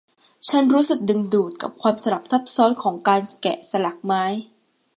[0.49, 4.23] ฉันรู้สึกดึงดูดกับความสลับซับซ้อนของการแกะสลักไม้